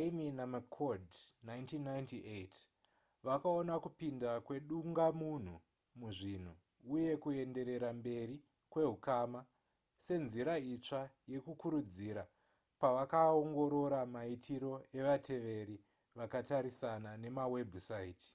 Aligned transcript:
eighmey 0.00 0.30
namccord 0.38 1.06
1998 1.46 2.58
vakaona 3.26 3.74
kupinda 3.84 4.30
kwedungamunhu 4.46 5.56
muzvinhu 6.00 6.52
uye 6.94 7.12
kuenderera 7.22 7.88
mberi 8.00 8.36
kwehukama 8.72 9.40
senzira 10.04 10.54
itsva 10.74 11.02
yekukurudzira 11.32 12.22
pavakaongorora 12.80 14.00
maitiro 14.14 14.72
evateveri 14.98 15.76
vakatarisana 16.18 17.10
nemawebhusaiti 17.22 18.30